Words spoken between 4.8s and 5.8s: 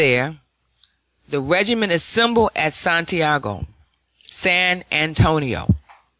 Antonio.